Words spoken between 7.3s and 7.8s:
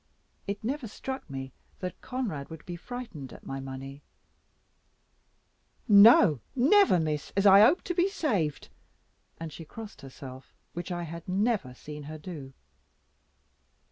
as I